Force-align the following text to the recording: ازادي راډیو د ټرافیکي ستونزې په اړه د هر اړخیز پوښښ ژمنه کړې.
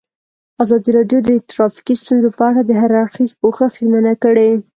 ازادي 0.63 0.89
راډیو 0.97 1.19
د 1.29 1.31
ټرافیکي 1.51 1.93
ستونزې 2.01 2.29
په 2.37 2.43
اړه 2.49 2.61
د 2.65 2.71
هر 2.81 2.91
اړخیز 3.01 3.29
پوښښ 3.41 3.71
ژمنه 3.81 4.13
کړې. 4.23 4.49